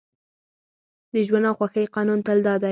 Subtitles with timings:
[1.13, 2.69] د ژوند او خوښۍ قانون تل دا دی